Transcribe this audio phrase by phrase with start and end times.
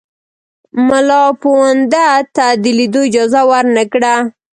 [0.87, 4.15] مُلاپوونده ته د لیدلو اجازه ورنه کړه.